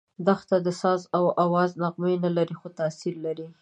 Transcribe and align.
دښته 0.27 0.57
د 0.65 0.67
ساز 0.81 1.01
او 1.17 1.25
آواز 1.45 1.71
نغمه 1.81 2.11
نه 2.25 2.31
لري، 2.37 2.55
خو 2.59 2.67
تاثیر 2.79 3.15
لري. 3.25 3.47